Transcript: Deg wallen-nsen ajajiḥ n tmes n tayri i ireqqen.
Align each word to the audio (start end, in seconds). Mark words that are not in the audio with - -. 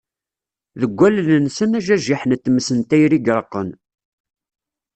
Deg 0.79 0.91
wallen-nsen 0.97 1.75
ajajiḥ 1.77 2.21
n 2.25 2.31
tmes 2.43 2.67
n 2.77 2.79
tayri 2.89 3.17
i 3.17 3.19
ireqqen. 3.31 3.69